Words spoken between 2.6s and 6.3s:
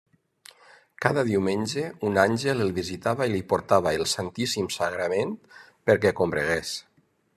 el visitava i li portava el Santíssim Sagrament perquè